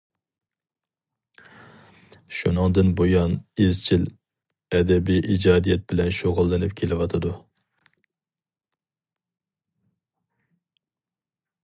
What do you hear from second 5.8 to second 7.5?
بىلەن شۇغۇللىنىپ كېلىۋاتىدۇ.